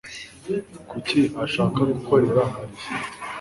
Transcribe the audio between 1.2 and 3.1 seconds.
ashaka gukorera Mariya?